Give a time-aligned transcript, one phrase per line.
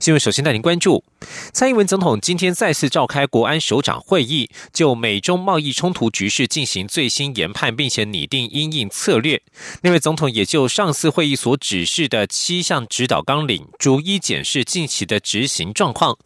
[0.00, 1.02] 新闻首先带您关注，
[1.52, 9.40] 蔡英文总统今天再次召开国安首长会议，就美中贸易冲突局势进行最新研判，并且拟定应应策略。
[9.82, 16.16] 另外，总统也就上次会议所指示的七项指导纲领，逐一检视近期的执行状况。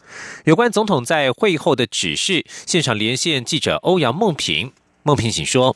[0.44, 4.72] 有关总统在会后的指示，现场连线记者欧阳梦平，
[5.02, 5.74] 梦平，请说。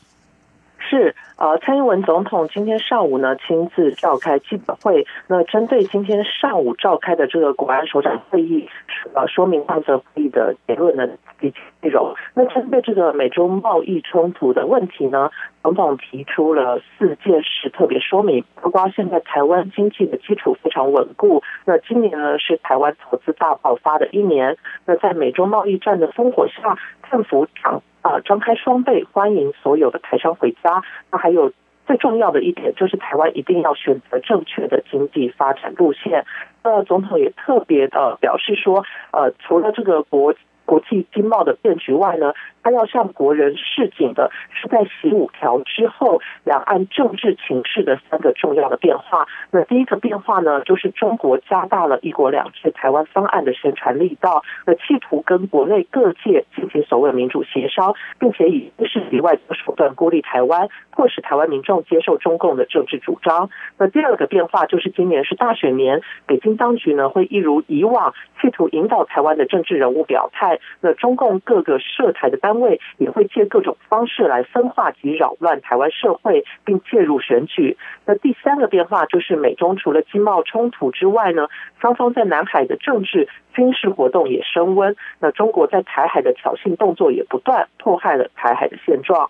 [0.89, 1.15] 是。
[1.37, 8.67] 呃，蔡英文总统今天上午呢亲自召开记者会，那针对今天上午召开的这个国安首长会议，
[9.13, 11.07] 呃，说明上次会议的结论呢
[11.39, 12.15] 及其内容。
[12.33, 15.29] 那针对这个美中贸易冲突的问题呢，
[15.61, 26.79] 总统提出了四件事特别说明，包括现在台湾经济的基础非常稳固，那今年呢是台湾投资大爆发的一年，那在美中贸易战的烽火下，
[27.11, 27.83] 政府长。
[28.07, 30.81] 啊，张开双臂欢迎所有的台商回家。
[31.11, 31.51] 那还有
[31.85, 36.25] 最重要的一点，就是台湾一定要选择正确的经济发展路线。
[36.63, 40.33] 那总统也特别的表示说，呃，除了这个国。
[40.67, 49.25] 国际经贸的变局外呢，他要向国人示警的是在十五条之后，两岸政治情势的三个重要的变化。
[49.49, 63.49] 那第一个变化呢，就是中国加大了一国两制台湾方案的宣传力道，那企图跟国内各界进行所谓民主协商，并且以军事及外的手段孤立台湾，迫使台湾民众接受中共的政治主张。
[63.77, 70.56] 那第二个变化就是今年是大选年，北京当局呢会一如以往，企图引导台湾的政治人物表态。
[70.81, 77.77] 那中共各个涉台的单位也会借各种方式来分化及扰乱台湾社会，并介入选举。
[78.05, 81.47] 那第三个变化就是美中除了经贸冲突之外呢，
[81.79, 84.95] 双方在南海的政治军事活动也升温。
[85.19, 89.29] 那中国在台海的挑衅动作也不断，迫害了台海的现状。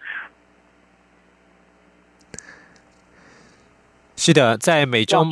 [4.15, 5.31] 是的，在美中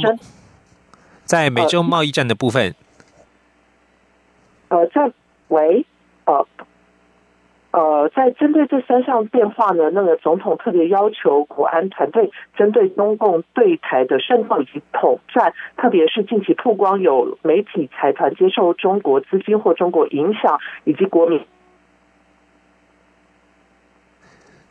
[1.24, 2.76] 在美中贸易战的部分，
[4.70, 5.12] 呃，在。
[5.48, 5.86] 喂，
[6.26, 6.48] 呃，
[7.72, 21.46] 呃，在针对这三项变化呢，那个总统特别要求国安团队针对中共对台的渗透以及统战，特别是近期曝光有媒体财团接受中国资金或中国影响，以及国民。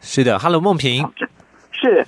[0.00, 1.08] 是的，Hello，梦萍，
[1.72, 2.04] 是。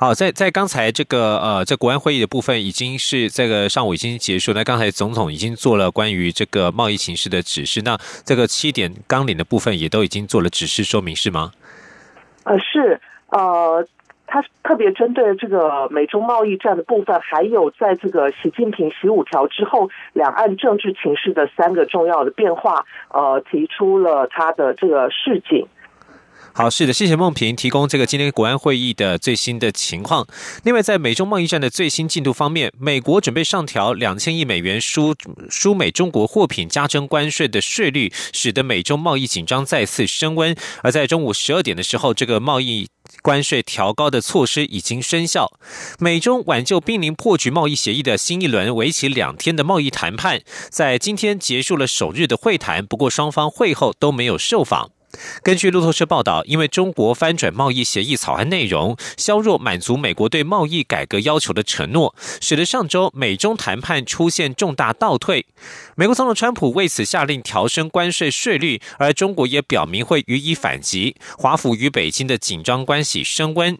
[0.00, 4.54] 好，在在刚才这个呃，在国安会议的部分，已经是这个上午已经结束。
[4.54, 7.82] 那刚才总统已经做了关于这个贸易形势的指示。
[7.84, 11.52] 那这个七点纲领的部分，也都已经做了指示说明，是吗？
[12.44, 13.86] 呃，是呃，
[14.26, 25.66] 他特别针对这个美中贸易战的部分，还有在这个习近平十五条之后，两岸政治情势的三个重要的变化，呃，提出了他的这个示警。
[26.52, 30.26] 好，是的，谢谢梦平提供这个今天国安会议的最新的情况。
[30.64, 35.14] 另外，在美中贸易战的最新进度方面，美国准备上调两千亿美元输
[35.48, 40.54] 输美中国货品加征关税的税率，使得美中贸易紧张再次升温。
[40.82, 42.88] 而在中午十二点的时候，这个贸易
[43.22, 45.52] 关税调高的措施已经生效。
[45.98, 54.90] 美中挽救濒临破局贸易协议的新一轮为期两天的贸易谈判，在今天结束了首日的会谈，不过双方会后都没有受访。
[55.42, 65.46] 根据路透社报道，因为中国翻转贸易协议草案内容，削弱满足美国对贸易改革要求的承诺，使得上周美中谈判出现重大倒退。
[65.96, 71.16] 美国总统川普为此下令调升关税税率，而中国也表明会予以反击。
[71.36, 73.78] 华府与北京的紧张关系升温。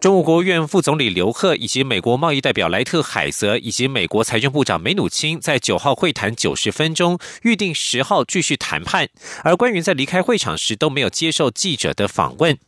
[0.00, 9.08] 中国国务院副总理刘鹤以及美国贸易代表莱特海泽以及美国财政部长梅努钦在九号会谈九十分钟，预定十号继续谈判。
[9.44, 12.58] 而官员在离开会场时都没有接受记者的访问。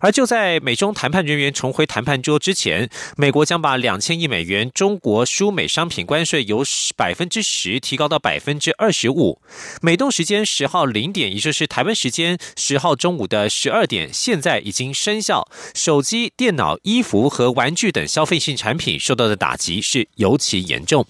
[0.00, 6.64] 而就在美中谈判人员重回谈判桌之前，美国将把两千亿美元中国输美商品关税由
[6.96, 9.40] 百分之十提高到百分之二十五。
[9.82, 15.46] 美东时间十号零点，也就是台湾时间十号中午的十二点，现在已经生效。
[15.74, 21.06] 手机、电脑、衣服和玩具等消费性产品受到的打击是尤其严重。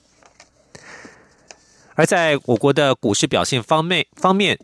[1.94, 4.58] 而在我国的股市表现方面方面。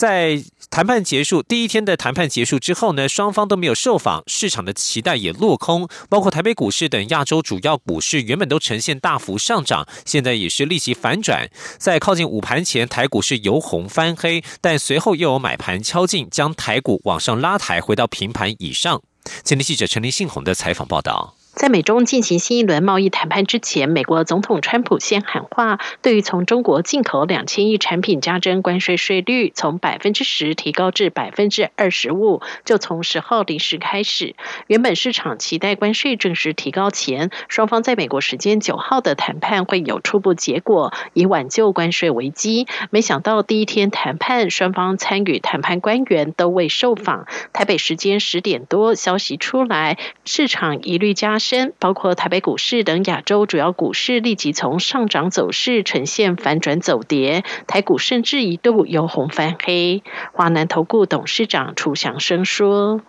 [0.00, 5.86] 在谈判结束第一天的谈判结束之后呢，双方都没有受访，市场的期待也落空。
[6.08, 11.50] 包括台北股市等亚洲主要股市原本都呈现大幅上涨，现在也是立即反转。
[11.76, 19.02] 在靠近午盘前，台股是由红翻黑，但随后又有买盘敲进，将台股往上拉抬，回到平盘以上。
[19.44, 21.34] 前天记者陈林信宏的采访报道。
[21.52, 34.36] 在美中进行新一轮贸易谈判之前，美国总统川普先喊话，对于从中国进口两千亿产品加征关税税率，从百分之十提高至百分之二十五，就从十号零时开始。
[34.68, 42.68] 原本市场期待关税正式提高前，双方在美国时间九号的谈判会有初步结果，以挽救关税危机。
[42.90, 47.26] 没想到第一天谈判，双方参与谈判官员都未受访。
[47.52, 51.72] 台北时间十点多，消息出来，市场疑虑加深。
[51.80, 60.04] 包括台北股市等亚洲主要股市立即从上涨走势呈现反转走跌，台股甚至一度由红翻黑。
[60.32, 63.00] 华南投顾董事长楚祥生说。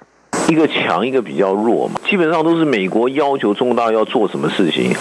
[0.47, 4.93] 一个强，一个比较弱嘛，基本上都是美国要求中国大要做什么事情，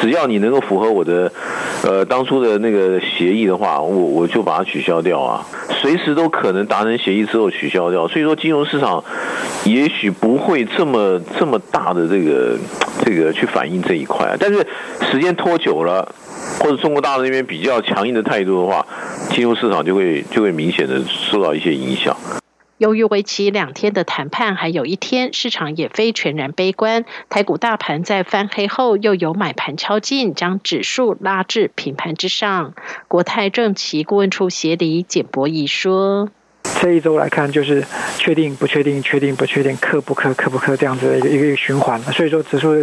[0.00, 1.32] 只要你能够符合我的，
[1.82, 5.46] 呃，当初的那个协议的话，我我就把它取消掉啊，
[5.80, 8.06] 随时都可能达成协议之后取消掉。
[8.06, 9.02] 所以说，金融市场
[9.64, 12.58] 也许不会这么这么大的这个
[13.04, 14.66] 这个去反映这一块，但是
[15.10, 16.06] 时间拖久了，
[16.60, 18.84] 或者中国大陆那边比较强硬的态度的话，
[19.30, 22.14] 金融市场就会就会明显的受到一些影响。
[22.78, 27.04] 由于为期两天的谈判还有一天，市场也非全然悲观。
[27.28, 32.74] 台股大盘在翻黑后，又有买盘敲进，将指数拉至平盘之上。
[33.08, 36.30] 国泰政企顾问处协理简博仪说
[36.80, 37.84] ：“这一周来看，就是
[38.16, 42.00] 确定不确定，确定不确定，克不克，克不克这样子的一个一个循环。
[42.12, 42.74] 所以说，指数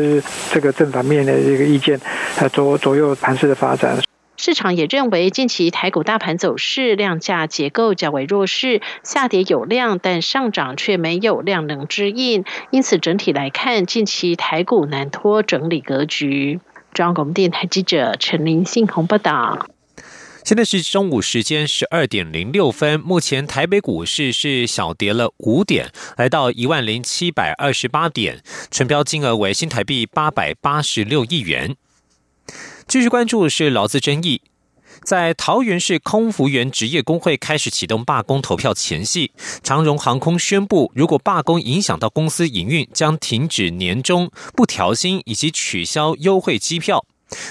[0.51, 1.97] 这个正反面的一个意见，
[2.35, 3.97] 它左左右盘势的发展。”
[4.37, 12.43] 市场也认为，近期台股大盘走势量价结构较为弱势，下跌有量，但上涨却没有量能之应。
[12.69, 16.59] 因此，整体来看，近期台股难脱整理格局。
[16.93, 19.67] 中央广播电台记者陈林信鸿报道。
[20.43, 31.75] 现在是中午时间十二点零六分，目前台北股市是小跌了五点，来到一万零七百二十八点，成交金额为新台币八百八十六亿元。
[32.87, 34.41] 继续关注是劳资争议，
[35.03, 39.31] 在桃园市空服员职业工会开始启动罢工投票前夕，
[39.63, 47.03] 长荣航空宣布，如果罢工影响到公司营运，将停止年终不调薪以及取消优惠机票。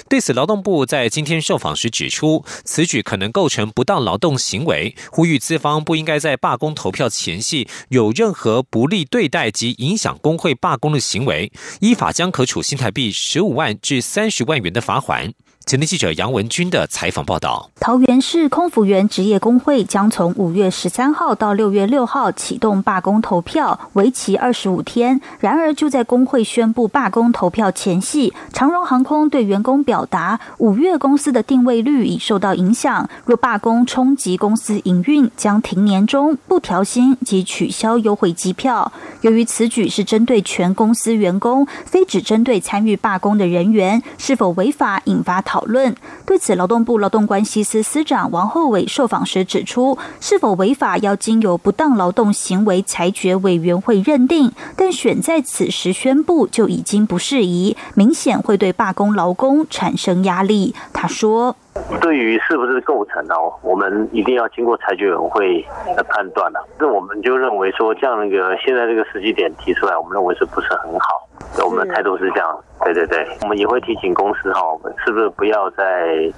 [0.09, 11.51] 对此，劳动部在今天受访时指出，此举可能构成不当劳动行为，呼吁资方不应该在罢工投票前夕有任何不利对待及影响工会罢工的行为，
[11.81, 15.33] 依法将可处新台币十五万至三十万元的罚款。
[15.67, 25.19] 前天记者杨文军的采访报道：桃园市空服员职业工会将从五月十三号到六月六号启动罢工投票，为期二十五天。
[25.41, 38.93] 然而，就在工会宣布罢工投票前夕，长荣航空对员工表达，五月公司的定位率已受到影响，若罢工冲击公司营运，将停年终、不调薪及取消优惠机票。
[39.23, 45.43] 由于此举是针对全公司员工，非只针对参与罢工的人员，是否违法，引发。
[45.55, 45.95] 讨论
[46.27, 60.75] 对此，劳动部劳动关系司司长王厚伟受访时指出，是否违法要经由不当劳动行为裁决委员会认定，但选在此时宣布就已经不适宜，明显会对罢工劳工产生压力。
[60.93, 61.55] 他说
[62.03, 63.35] ：“对于是不是构成呢？
[63.63, 65.65] 我们一定要经过裁决委员会
[65.95, 66.59] 的判断了。
[66.81, 71.24] 那我们就认为说，这样一个现在这个时机点提出来，我们认为是不是很好？
[71.63, 75.85] 我们的态度是这样。”对对对，我们也会提醒公司哈，我们是不是不要再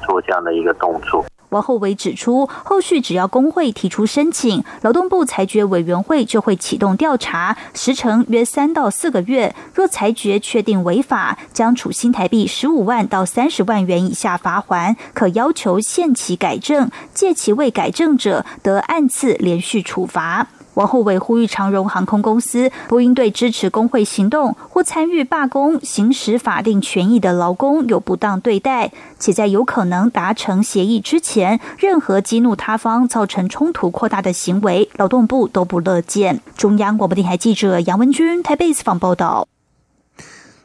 [0.06, 1.24] 做这样的一个动作？
[1.50, 9.54] 王厚伟指出，后续只要工会提出申请，劳动部裁决委员会就会启动调查，时程约三到四个月。
[9.72, 20.48] 若裁决确定违法，将处新台币十五万到三十万元以下罚款，可要求限期改正，借期未改正者得按次连续处罚。
[20.76, 36.42] 王厚伟呼吁长荣航空公司不应对支持工会行动或参与罢工、行使法定权益的劳工有不当对待，且在有可能达成协议之前，任何激怒他方、造成冲突扩大的行为，劳动部都不乐见。
[36.58, 39.48] 中央广播电台记者杨文君台北采访报道。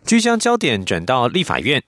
[0.04, 1.82] 即将焦点转到立法院。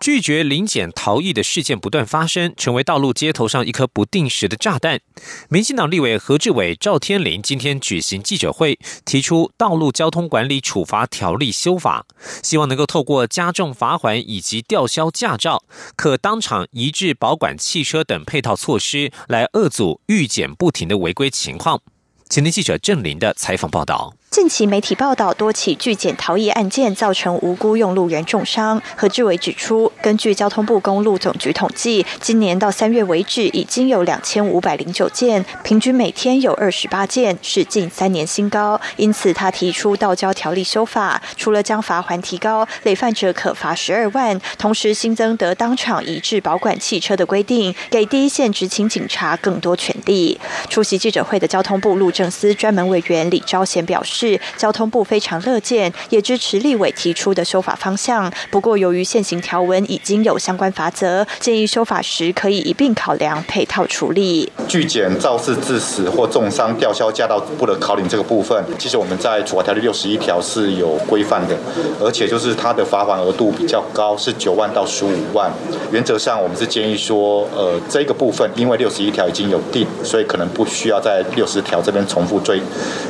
[0.00, 5.00] 拒绝临检逃逸的事件不断发生，成为道路街头上一颗不定时的炸弹。
[5.48, 12.04] 民进党立委何志伟、赵天麟今天举行记者会，提出《道路交通管理处罚条例》修法，
[12.42, 15.62] 希望能够透过加重罚款以及吊销驾照、
[15.94, 21.80] 可当场移至保管汽车等配套措施，来遏阻遇检不停的违规情况。
[22.28, 24.14] 前天记者郑林的采访报道。
[24.32, 28.80] 近期媒体报道多起拒检逃逸案件，造成无辜用路人重伤。
[28.96, 38.80] 何志伟指出，根据交通部公路总局统计，今年到三月为止，已经有两千五百零九件，平均每天有二十八件，是近三年新高。
[38.96, 50.40] 因此，他提出道交条例修法，除了将罚还提高，累犯者可罚十二万，同时新增得当场移至保管汽车的规定，给第一线执勤警察更多权利。
[50.70, 54.21] 出席记者会的交通部路政司专门委员李昭贤表示。
[54.22, 58.32] 是交通部非常乐见，也支持立委提出的修法方向。
[58.52, 64.52] 不过，由于现行条文已经有相关法则，建议修法时可以一并考量配套处理。
[64.68, 71.56] 拒检肇事致死或重伤、吊销驾照不得考领这个部分，其实我们在处罚条例六十一条是有规范的，
[72.00, 75.50] 而且就是它的罚款额度比较高，是九万到十五万。
[75.90, 82.60] 原则上，我们是建议说，呃，这个部分因为六十一条已经有定，所以可能不需要在六十条这边重复追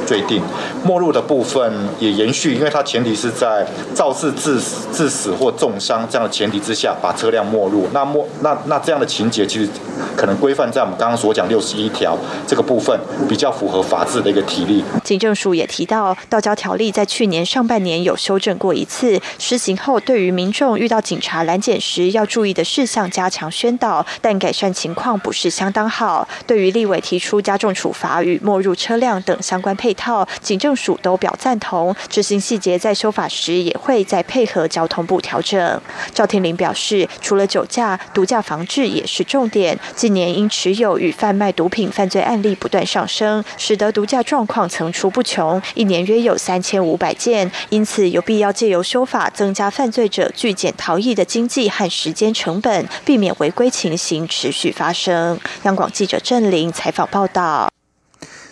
[0.06, 0.42] 追定。
[0.82, 1.60] 末入的部分
[1.98, 7.88] 也延续，因为它前提是在肇事致死、致死或重伤这样的前提之下，把车辆没入。
[7.92, 9.68] 那没那那这样的情节，其实
[10.16, 12.16] 可能规范在我们刚刚所讲六十一条
[12.46, 12.96] 这个部分，
[13.28, 14.84] 比较符合法治的一个体例。
[15.02, 26.28] 警政署也提到，道交条例在去年上半年有修正过一次，施行后对于民众遇到警察拦检时要注意的事项加强宣导，但改善情况不是相当好。
[26.46, 30.98] 对于立委提出加重处罚与没入车辆等相关配套，警政署。
[31.02, 35.80] 都表赞同，执行细节在修法时也会再配合交通部调整。
[36.14, 39.78] 赵天林表示，除了酒驾、毒驾防治也是重点。
[39.96, 47.50] 近年因持有与贩卖毒品犯罪案例不断上升，使得毒驾状况层出不穷，一年约有三千五百件。
[47.70, 55.40] 因此有必要借由修法，增加犯罪者拒检逃逸的经济和时间成本，避免违规情形持续发生。
[55.64, 57.68] 央广记者郑玲采访报道。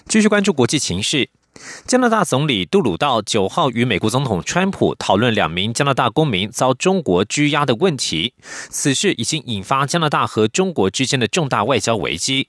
[0.08, 1.28] 继续关注国际情势。
[1.86, 8.34] 加拿大总理杜鲁道九号与美国总统川普讨论两名加拿大公民遭中国拘押的问题，
[8.68, 12.48] 此事已经引发加拿大和中国之间的重大外交危机。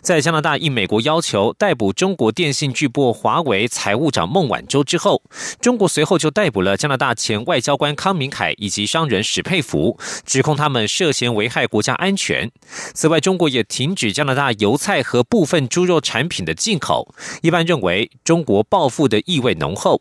[0.00, 5.22] 在加拿大应美国要求逮捕中国电信巨擘华为财务长孟晚舟之后，
[5.60, 12.50] 中国随后就逮捕了加拿大前外交官康明凯以及商人史佩福，指控他们涉嫌危害国家安全。
[12.94, 17.14] 此外，中国也停止加拿大油菜和部分猪肉产品的进口。
[17.42, 20.00] 一般认为，中国报复的意味浓厚。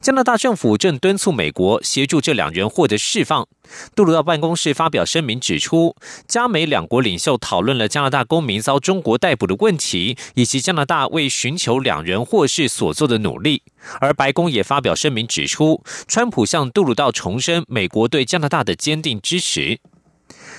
[0.00, 3.46] 加拿大政府正敦促美国协助这两人获得释放。
[3.94, 5.94] 杜鲁道办公室发表声明指出，
[6.26, 13.62] 加美两国领袖讨论了加拿大公民遭中国逮捕的问题，以及加拿大为寻求两人获释所做的努力。
[14.00, 19.78] 而白宫也发表声明指出，川普向杜鲁道重申美国对加拿大的坚定支持。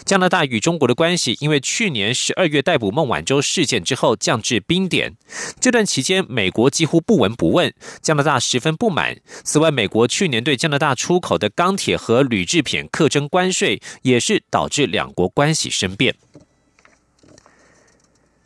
[0.06, 5.16] 加拿大与中国的关系，因为去年十二月逮捕孟晚舟事件之后降至冰点。
[5.60, 9.18] 这段期间，美国几乎不闻不问，加拿大十分不满。
[9.44, 16.16] 此外，美国去年对加拿大出口的钢铁和铝制品课征关税，也是导致两国关系生变。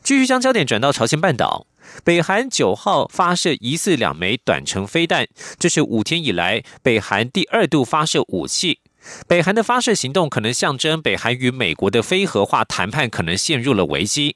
[0.03, 1.65] 继续将焦点转到朝鲜半岛，
[2.03, 8.81] 北韩九号发射疑似两枚短程飞弹，这是五天以来北韩第二度发射武器。
[9.27, 14.35] 北韩的发射行动可能象征北韩与美国的非核化谈判可能陷入了危机，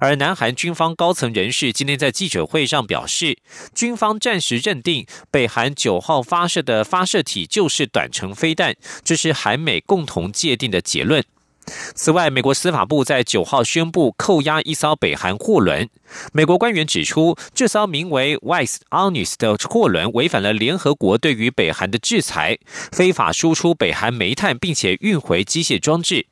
[0.00, 3.38] 而南韩军方高层人士今天在记者会上表示，
[3.74, 11.24] 军方暂时认定北韩九号发射的发射体就是短程飞弹，这是韩美共同界定的结论。
[11.94, 15.88] 此外，美国司法部在九号宣布扣押一艘北韩货轮。
[16.32, 22.58] 美国官员指出，这艘名为 “Wise Honest” 的货轮违反了联合国对于北韩的制裁，
[22.92, 26.26] 非法输出北韩煤炭，并且运回机械装置。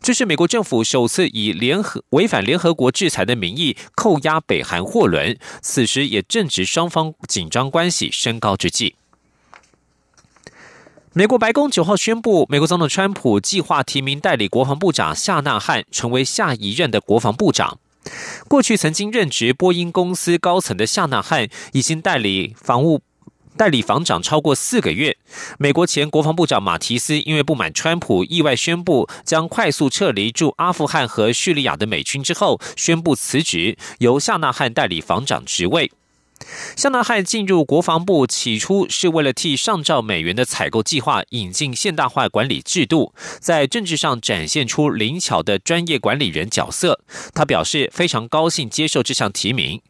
[0.00, 5.36] 这是美国政府首次以联合违反联合国制裁的名义扣押北韩货轮。
[5.60, 8.94] 此时也正值双方紧张关系升高之际。
[11.18, 17.78] 美国白宫九号宣布，美国总统川普计划提名代理国防部长夏纳汉成为下一任的国防部长。
[18.48, 23.00] 过去曾经任职波音公司高层的夏纳汉，已经代理防务
[23.56, 25.16] 代理防长超过四个月。
[25.58, 35.90] 美国前国防部长马提斯因为不满川普意外宣布将快速撤离驻阿富汗和叙利亚的美军之后，宣布辞职，由夏纳汉代理防长职位。
[36.76, 47.00] 香纳汉进入国防部，起初是为了替上兆美元的采购计划引进现代化管理制度，在政治上展现出灵巧的专业管理人角色。
[47.34, 49.80] 他表示非常高兴接受这项提名。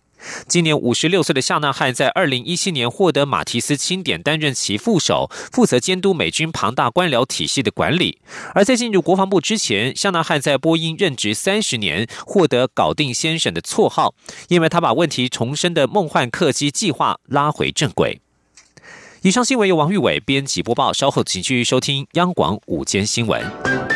[0.48, 8.18] 今年五十六岁的夏纳汉在二零一七年获得马提斯钦点，担任其副手，负责监督美军庞大官僚体系的管理。
[8.54, 14.14] 而在进入国防部之前，夏纳汉在波音任职三十年，获得“搞定先生”的绰号，
[14.48, 18.20] 因为他把问题重生的梦幻客机计划拉回正轨。
[19.22, 23.95] 以上新闻由王玉伟编辑播报，稍后请继续收听央广午间新闻。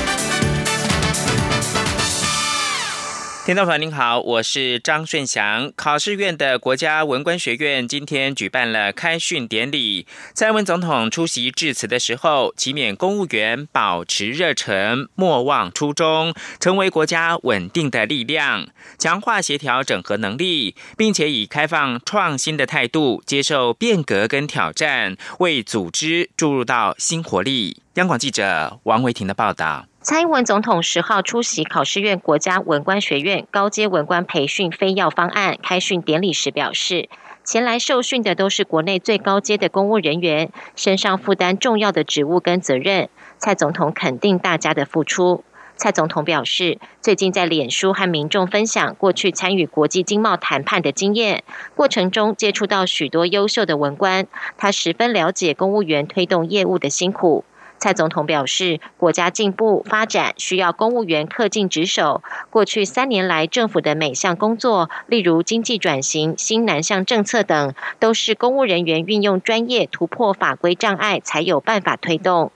[3.43, 5.73] 听众朋友您好，我是张顺祥。
[5.75, 10.05] 考试院的国家文官学院今天举办了开训典礼，
[10.35, 18.67] 蔡文总统出席致辞的时候，祈勉公务员保持热忱，莫忘初衷，成为国家稳定的力量，
[18.99, 27.81] 强化协调整合能力，并且以开放创新的态度接受变革跟挑战，为组织注入到新活力。
[27.95, 29.87] 央广记者王维婷的报道。
[30.03, 37.07] 蔡英文总统十号出席考试院国家文官学院高阶文官培训非要方案开训典礼时表示，
[37.43, 43.09] 前来受训的都是国内最高阶的公务人员，身上负担重要的职务跟责任。
[43.37, 45.43] 蔡总统肯定大家的付出。
[45.75, 51.43] 蔡总统表示，最近在脸书和民众分享过去参与国际经贸谈判的经验，
[51.75, 54.25] 过程中接触到许多优秀的文官，
[54.57, 57.45] 他十分了解公务员推动业务的辛苦。
[57.81, 62.21] 蔡总统表示，国家进步发展需要公务员恪尽职守。
[62.51, 72.51] 过去三年来，政府的每项工作，例如经济转型、新南向政策等，都是公务人员运用专业突破法规障碍，才有办法推动。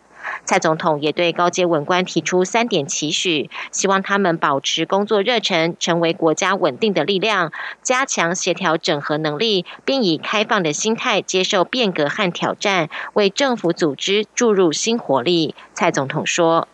[0.46, 7.52] 蔡总统也对高阶文官提出三点期许，希望他们保持工作热忱，成为国家稳定的力量，
[7.82, 15.56] 加强协调整合能力，并以开放的心态接受变革和挑战，为政府组织注入新活力。
[15.74, 16.68] 蔡总统说：“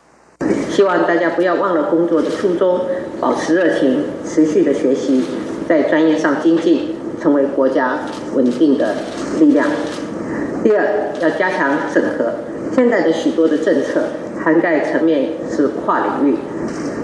[0.69, 2.81] 希望大家不要忘了工作的初衷，
[3.19, 5.23] 保持热情，持续的学习，
[5.67, 7.99] 在专业上精进，成为国家
[8.33, 8.95] 稳定的
[9.39, 9.69] 力量。
[10.63, 12.33] 第二，要加强整合。”
[12.73, 14.01] 现在的许多的政策
[14.43, 16.37] 涵盖层面是跨领域，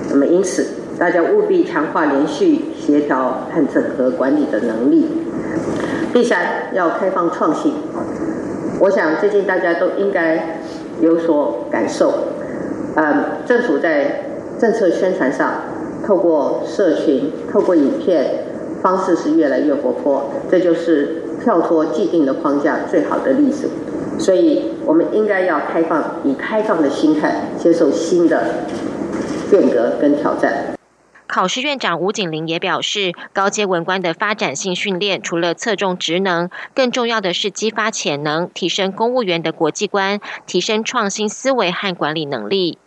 [0.10, 0.66] 那么因此
[0.98, 5.08] 大家务必强化连续协调和整合管理的能力。
[6.14, 7.74] 第三，要开放创新。
[8.80, 10.60] 我想最近大家都应该
[11.02, 12.14] 有所感受，
[12.96, 14.24] 呃，政府在
[14.60, 15.62] 政策宣传上，
[16.06, 18.46] 透过社群、透过影片
[18.82, 23.68] 方式是越来越活泼，这就是跳脱既定的框架最好的例子。
[24.20, 28.66] 所以，我们应该要开放，以开放的心态接受新的
[29.50, 30.74] 变革跟挑战。
[31.28, 42.80] 考试院长吴景林也表示，高阶文官的发展性训练，除了侧重职能，更重要的是激发潜能，提升公务员的国际观，提升创新思维和管理能力。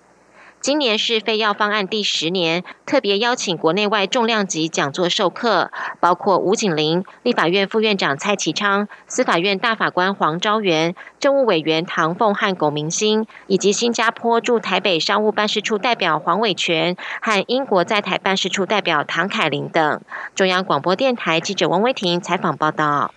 [0.61, 5.71] 今年是非要方案第十年，特别邀请国内外重量级讲座授课，
[6.01, 20.03] 包括吴景玲、立法院副院长蔡其昌、司法院大法官黄昭元、政务委员唐凤和龚明星，以及新加坡驻台北商务办事处代表黄伟权和英国在台办事处代表唐凯琳等。
[20.35, 23.15] 中央广播电台记者王威婷采访报道。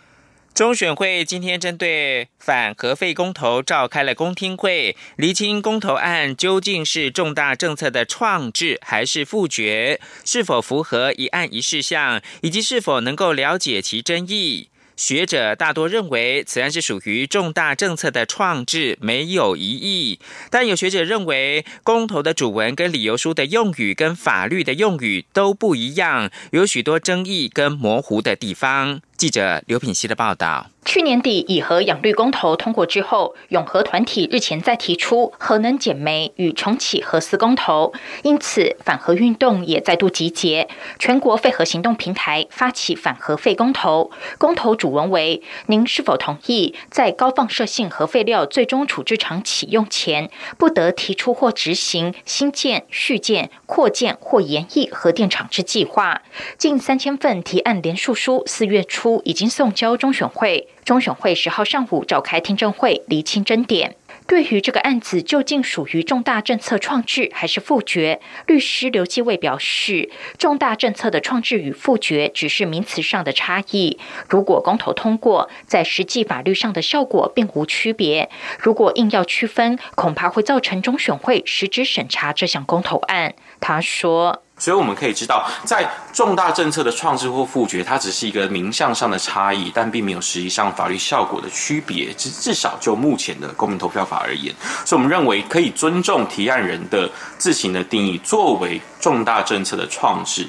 [0.54, 14.70] 中选会今天针对反核废公投召开了公听会，厘清公投案究竟是重大政策的创制还是复决，是否符合一案一事项，以及是否能够了解其争议。
[14.96, 20.20] 学者大多认为此案是属于重大政策的创制，没有疑义。
[20.52, 29.02] 但有学者认为，公投的主文跟理由书的用语跟法律的用语都不一样，有许多争议跟模糊的地方。
[29.18, 30.68] 记者刘品希的报道。
[30.86, 40.68] 去年底，以核养绿公投通过之后，永和团体日前再提出核能减煤与重启核四公投，因此反核运动也再度集结，
[41.00, 44.12] 全国废核行动平台发起反核废公投。
[44.38, 56.22] 公投主文为：您是否同意在高放射性核废料最终处置厂启用前，不得提出或执行新建、续建、扩建或延役核电厂之计划？
[56.58, 60.68] 近三千份提案联署书，四月初已经送交中选会。
[60.84, 63.96] 中选会十号上午召开听证会，厘清争点。
[64.28, 73.98] 对于这个案子究竟属于重大政策创制还是复决，律师刘继卫表示，重大政策的创制与复决只是名词上的差异。
[74.30, 78.30] 如果公投通过，在实际法律上的效果并无区别。
[78.60, 83.34] 如果硬要区分，恐怕会造成中选会实质审查这项公投案。
[83.60, 84.43] 他说。
[84.64, 92.14] 所以我们可以知道，在重大政策的创制或复决，它只是一个名相上的差异，但并没有实际上法律效果的区别。
[92.14, 100.48] 至至少就目前的公民投票法而言，所以我们认为可以尊重提案人的自行的定义，作为重大政策的创制。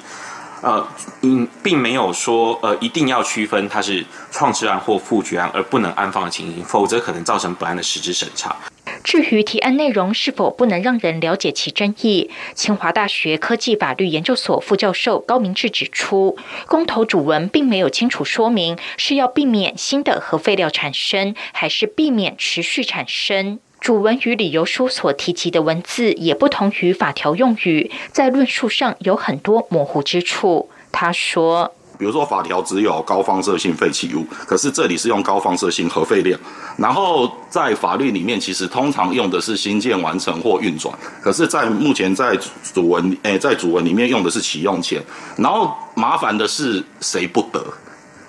[0.62, 0.86] 呃，
[1.22, 8.54] 嗯，并没有说呃一定要区分它是创制案或复决案，而不能安放的情形，否则可能造成本案的实质审查。
[9.04, 16.36] 至于提案内容是否不能让人了解其争议，清华大学科技法律研究所副教授高明志指出，
[16.66, 23.60] 公投主文并没有清楚说明是要避免新的核废料产生，还是避免持续产生。
[23.78, 30.70] 主文与理由书所提及的文字也不同于法条用语，在论述上有很多模糊之处。
[30.90, 31.74] 他说。
[31.98, 36.36] 比如说法条只有高放射性废弃物，可是这里是用高放射性核废料。
[36.76, 42.36] 然后在法律里面，其实通常用的是新建完成或运转，可是，在目前在
[42.72, 45.02] 主文诶，在主文里面用的是启用前。
[45.36, 47.62] 然后麻烦的是谁不得？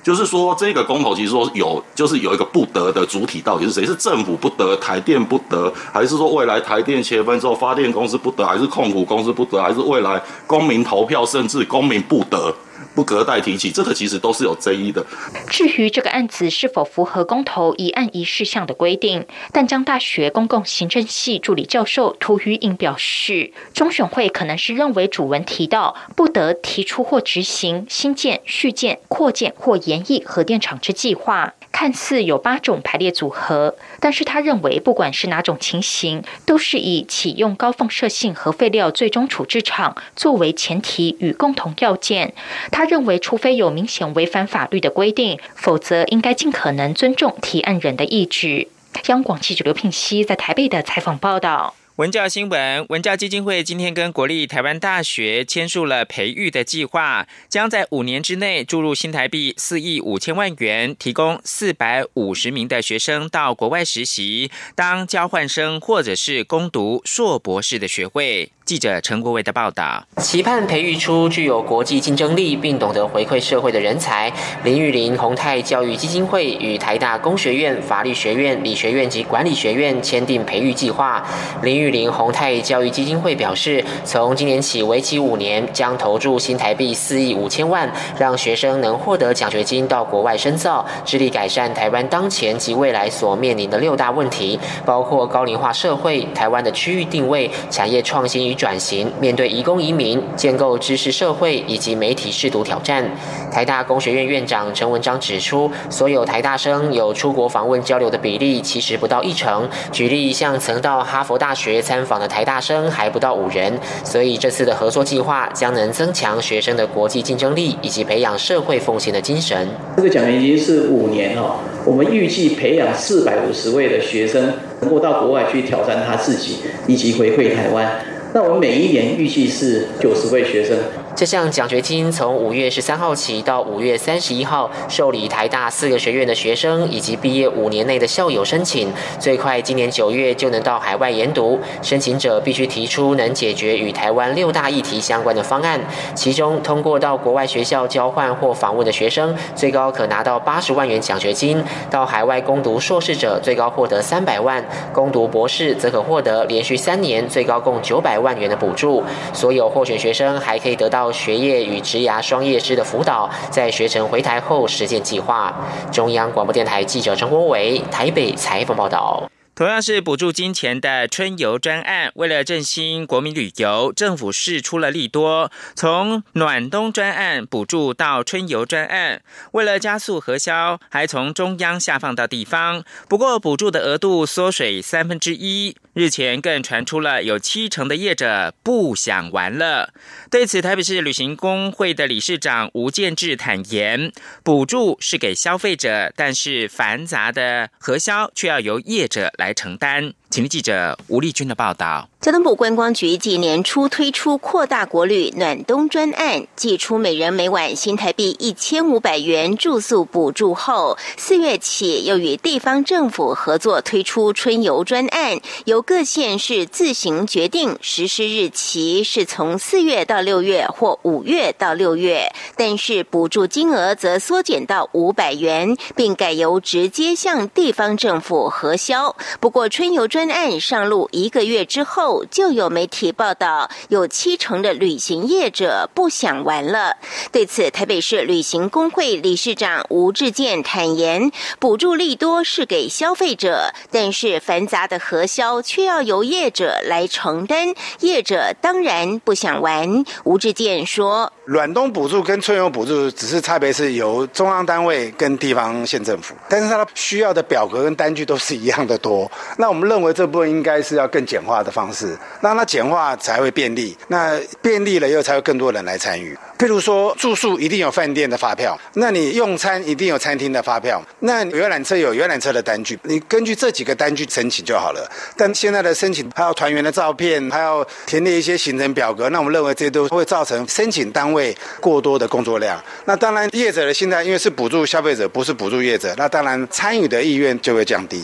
[0.03, 3.83] 就是说这个公投其实说有，就是有一个不得的主体到底是谁？
[3.87, 12.55] 是政府不得，台电不得，还是说未来台电切分之后发电公司不得，还是控股公司不得，还是未来公民投票甚至公民不得？
[12.93, 15.05] 不隔代提起，这个其实都是有争议的。
[15.49, 31.53] 至于这个案子是否符合公投一案一事项的规定，淡江大学公共行政系助理教授涂于颖表示，中选会可能是认为主文提到不得提出或执行新建、续建、扩建或延役核电厂之计划。
[31.75, 42.33] 看似有八种排列组合，但是他认为，不管是哪种情形，都是以启用高放射性核废料最终处置厂作为前提与共同要件。
[42.71, 48.69] 他认为，除非有明显违反法律的规定，否则应该尽可能尊重提案人的意志。
[49.07, 51.75] 央广记者刘聘熙在台北的采访报道。
[51.95, 68.51] 文教新闻，文教基金会今天跟国立台湾大学签署了培育的计划，将在五年之内注入新台币四亿五千万元，提供四百五十名的学生到国外实习，当交换生或者是攻读硕博士的学位。
[68.65, 74.33] 记者陈国伟的报道：期盼培育出具有国际竞争力并懂得回馈社会的人才。
[74.63, 81.23] 林玉林宏泰教育基金会与台大工学院、法律学院、理学院及管理学院签订培育计划。
[81.61, 98.55] 林玉玉林宏泰教育基金会表示，从今年起为期五年，将投注新台币四亿五千万，让学生能获得奖学金到国外深造，致力改善台湾当前及未来所面临的六大问题，包括高龄化社会、台湾的区域定位、产业创新与。
[98.55, 103.05] 转型面对移工移民、建构知识社会以及媒体试读挑战，
[103.51, 109.69] 台大工学院院长陈文章指出，所有台大生有出国访问交流的比例其实不到一成。
[109.91, 113.71] 举例，像曾到哈佛大学参访的台大生还不到五人。
[114.03, 119.67] 所以这次的合作计划将能增强学生的国际竞争力，以及培养社会奉献的精神。
[119.97, 126.57] 这个奖学金是五年哦，我们预计培养四百五十位的学生，能够到国外去挑战他自己，
[126.87, 127.99] 以及回馈台湾。
[128.33, 130.77] 那我们每一年预计是九十位学生。
[131.15, 141.57] 这项奖学金从五月十三号起到五月三十一号，受理台大四个学院的学生以及毕业五年内的校友申请，最快今年九月就能到海外研读。
[141.81, 145.79] 申请者必须提出能解决与台湾六大议题相关的方案，
[146.13, 151.57] 其中通过到国外学校交换或访问的学生，最高可拿到八十万元奖学金；
[151.89, 159.01] 到海外攻读硕士者，最高获得三百万；攻读博士则可获得连续三年最高共九百万元的补助。
[159.31, 161.04] 所有获选学生还可以得到。
[161.11, 165.53] 学业与职涯双业师的辅导，在学成回台后实践计划。
[165.91, 169.23] 中央广播电台记者陈国伟台北采访报道。
[169.55, 179.21] 同样是补助金钱的春游专案，为了振兴国民旅游，政府试出了利多，从暖冬专案补助到春游专案，
[179.53, 182.83] 为了加速核销，还从中央下放到地方。
[183.07, 185.77] 不过，补助的额度缩水三分之一。
[185.93, 189.93] 日前更传出了有七成的业者不想玩了。
[190.29, 194.11] 对此，台北市旅行工会的理事长吴建志坦言，
[194.43, 199.44] 补助是给消费者，但是繁杂的核销却要由业者来。
[199.45, 200.11] 来承担。
[200.29, 202.09] 请记者吴丽君的报道。
[202.19, 229.15] 交通部观光局继年初推出扩大国旅暖冬专案，寄出每人每晚新台币一千五百元住宿补助后，四月起又与地方政府合作推出春游专案，由各县市自行决定实施日期，是从四月到六月或五月到六月，但是补助金额则缩减到五百元，并改由直接向地方政府核销。
[229.39, 236.95] 不过，春游专案上路一个月之后，就有媒体报道，有七成的旅行业者不想玩了。
[237.33, 250.05] 对此，台北市旅行工会理事长吴志健坦言，补助利多是给消费者，但是繁杂的核销却要由业者来承担，业者当然不想玩。
[250.23, 259.29] 吴志健说：“暖冬补助跟春游补助只是差别是由中央单位跟地方县政府，但是它需要的表格跟单据都是一样的多。
[259.57, 266.37] 那我们认为这部分应该是要更简化的方式。”那它简化才会便利，那便利了以后才有更多人来参与。
[266.57, 275.09] 譬如说住宿一定有饭店的发票，那你用餐一定有餐厅的发票，那游览车有游览车的单据，你根据这几个单据申请就好了。
[275.35, 282.81] 但现在的申请还要团员的照片，还要填列一些行程表格，那我们认为这都会造成申请单位过多的工作量。
[283.03, 288.23] 那当然业者的心态，因为是补助消费者，不是补助业者，那当然参与的意愿就会降低。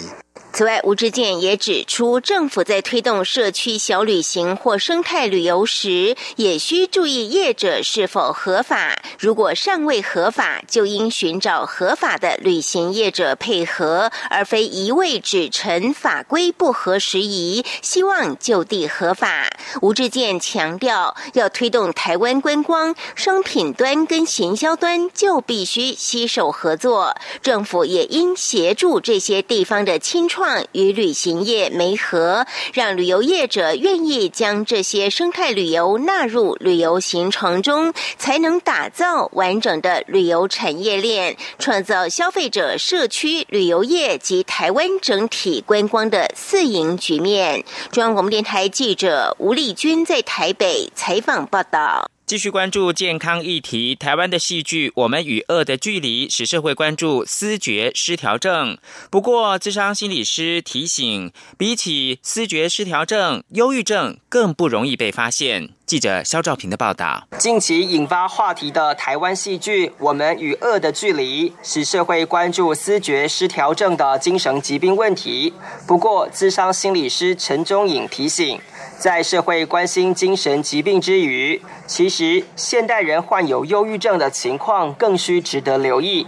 [0.62, 9.02] 此外，吴志健也指出，政府在推动社区小旅行或生态旅游时，也需注意业者是否合法。
[9.17, 19.50] 如果尚未合法，就应寻找合法的旅行业者配合，而非一味只陈法规不合时宜，希望就地合法。
[19.82, 30.50] 吴志健强调，要推动台湾观光，商品端跟行销端就必须携手合作，政府也应协助这些地方的清创。
[30.71, 47.63] 与旅行业媒合，让旅游业者愿意将这些生态旅游纳入旅游行程中，才能打造完整的旅游产业链，创造消费者、社区、旅游业及台湾整体观光的四赢局面。
[47.91, 52.09] 中央广播电台记者吴丽君在台北采访报道。
[52.31, 58.77] 继续关注健康议题，台湾的戏剧《我们与恶的距离》使社会关注思觉失调症。
[59.09, 65.71] 不过，智商心理师提醒，比起思觉失调症，忧郁症更不容易被发现。
[65.91, 75.54] 记者肖兆平的报道：近期引发话题的台湾戏剧《我们与恶的距离》，使社会关注思觉失调症的精神疾病问题。
[75.86, 78.58] 不过，智商心理师陈忠颖提醒。
[78.97, 86.25] 在社会关心精神疾病之余，其实现代人患有忧郁症的情况更需值得留意。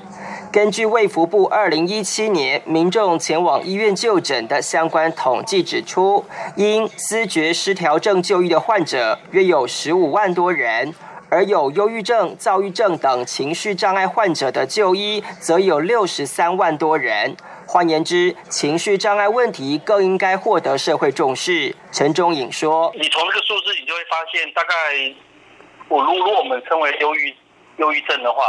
[0.51, 6.23] 根据卫福部二零一七年民众前往医院就诊的相关统计指出，
[6.55, 10.93] 因思觉失调症就医的患者约有十五万多人，
[11.29, 17.35] 而有忧郁症、躁郁症等情绪障碍患者的就医则有六十三万多人。
[17.65, 21.75] 换言之，情绪障碍问题更应该获得社会重视。
[21.91, 24.75] 陈忠颖说：“你从这个数字，你就会发现，大概
[25.87, 27.33] 我如如果我们称为忧郁
[27.77, 28.43] 忧郁症的话，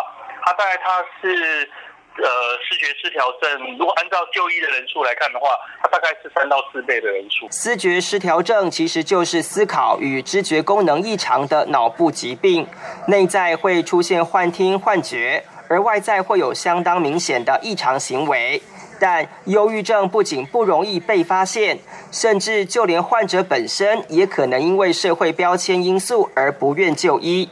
[0.44, 1.68] 他大概它是
[2.16, 3.76] 呃视觉失调症。
[3.78, 5.48] 如果按照就医的人数来看的话，
[5.82, 7.48] 它大概是三到四倍的人数。
[7.50, 12.66] 视觉失调症其实就是思考与知觉功能异常的脑部疾病，
[13.08, 18.62] 内在会出现幻听、幻觉，而外在会有相当明显的异常行为。”
[19.00, 21.78] 但忧郁症不仅不容易被发现，
[22.12, 27.50] 甚至就连患者本身也可能因为社会标签因素而不愿就医。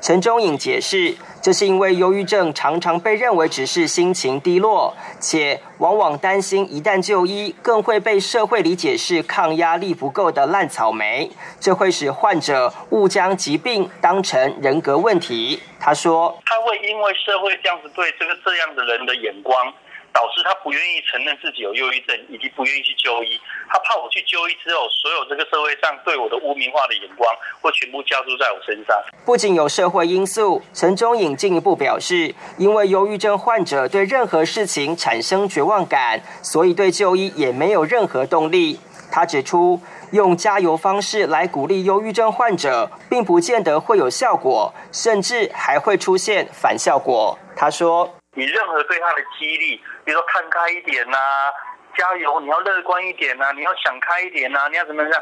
[0.00, 15.60] 陈忠颖解释，这是因为忧郁症常常被认为只是心情低落，且往往担心一旦就医，更会被社会理解是抗压力不够的烂草莓，这会使患者误将疾病当成人格问题。
[15.80, 19.72] 他说：“他会因为社会这样子对这个这样的人的眼光。”
[20.18, 23.40] 导致他不愿意承认自己有忧郁症，以及不愿意去就医。
[23.68, 28.96] 他怕我去就医之后，所有这个社会上对我的污名化的眼光会全部加注在我身上。
[29.24, 38.80] 不仅有社会因素，陈忠颖进一步表示，因为忧郁症患者对任何事情产生绝望感，所以对就医也没有任何动力。
[39.12, 47.38] 他指出，用加油方式来鼓励忧郁症患者，并不见得会有效果，甚至还会出现反效果。
[47.54, 48.12] 他说。
[48.34, 51.18] 你任何对他的激励，比如说看开一点呐，
[51.94, 55.12] 加油，你要乐观一点呐，你要想开一点呐，你要怎么样？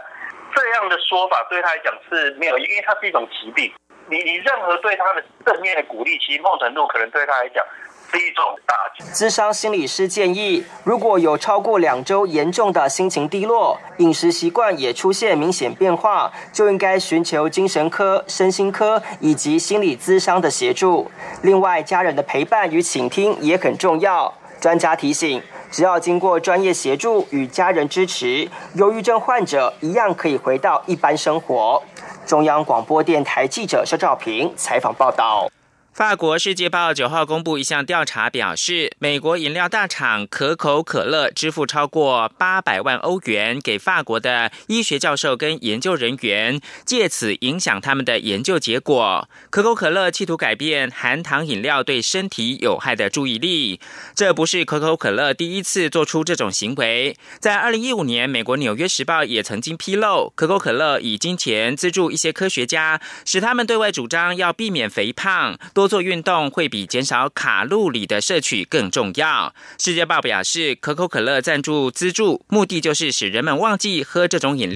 [0.55, 3.73] 这样的说法对他来讲是没有，因为它是一种疾病。
[4.09, 7.67] 你你任何对他的正面的鼓励，其实某程度可能对他来讲。
[8.13, 9.03] 是一种打击。
[9.13, 21.11] 资商心理师建议，如果有超过两周严重的心情低落，饮食习惯也出现明显变化，就应该寻求精神科、身心科以及心理咨商的协助。
[21.43, 24.33] 另外，家人的陪伴与倾听也很重要。
[24.61, 31.83] 专家提醒，只要经过专业协助与家人支持，忧郁症患者一样可以回到一般生活。
[32.27, 35.49] 中央广播电台记者肖兆平采访报道。
[35.97, 49.27] 法国《世界报》九号公布一项调查，表示美国饮料大厂可口可乐支付超过八百万欧元给法国的医学教授跟研究人员，借此影响他们的研究结果。
[49.49, 53.81] 可口可乐企图改变含糖饮料对身体有害的注意力。
[54.15, 65.97] 这不是可口可乐第一次做出这种行为，在二零一五年，美国《纽约时报》也曾经披露，可口可乐以金钱资助一些科学家，使他们对外主张要避免肥胖多。
[65.97, 69.55] 做运动会比减少卡路里的摄取更重要。
[69.79, 74.65] 世界报表示，可口可乐赞助资助目的就是使人们忘记喝这种饮料。